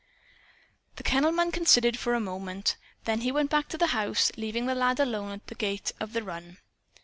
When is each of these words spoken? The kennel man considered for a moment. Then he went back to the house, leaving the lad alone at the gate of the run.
The 0.95 1.03
kennel 1.03 1.31
man 1.31 1.51
considered 1.51 1.95
for 1.95 2.15
a 2.15 2.19
moment. 2.19 2.75
Then 3.03 3.21
he 3.21 3.31
went 3.31 3.51
back 3.51 3.67
to 3.69 3.77
the 3.77 3.85
house, 3.93 4.31
leaving 4.35 4.65
the 4.65 4.73
lad 4.73 4.99
alone 4.99 5.31
at 5.31 5.45
the 5.45 5.53
gate 5.53 5.91
of 5.99 6.13
the 6.13 6.23
run. 6.23 6.57